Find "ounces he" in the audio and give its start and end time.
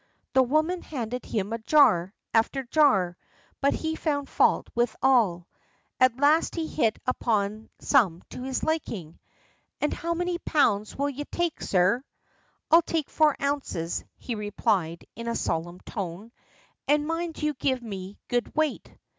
13.39-14.33